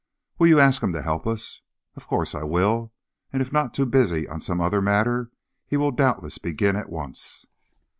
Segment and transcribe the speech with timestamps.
[0.39, 1.61] "Will you ask him to help us?"
[1.95, 2.91] "Of course I will,
[3.31, 5.29] and if not too busy on some other matter
[5.67, 7.45] he will doubtless begin at once."